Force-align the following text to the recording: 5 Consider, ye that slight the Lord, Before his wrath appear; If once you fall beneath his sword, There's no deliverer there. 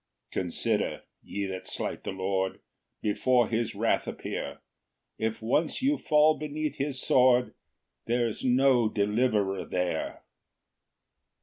5 0.33 0.41
Consider, 0.41 1.03
ye 1.23 1.45
that 1.45 1.67
slight 1.67 2.03
the 2.03 2.11
Lord, 2.11 2.59
Before 3.03 3.47
his 3.47 3.75
wrath 3.75 4.07
appear; 4.07 4.61
If 5.19 5.43
once 5.43 5.83
you 5.83 5.99
fall 5.99 6.39
beneath 6.39 6.77
his 6.77 6.99
sword, 6.99 7.53
There's 8.07 8.43
no 8.43 8.89
deliverer 8.89 9.63
there. 9.65 10.23